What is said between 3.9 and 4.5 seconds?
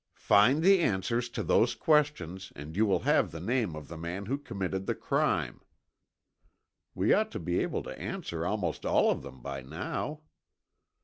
man who